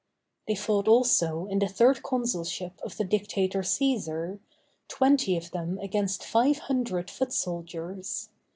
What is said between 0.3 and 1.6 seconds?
They fought also in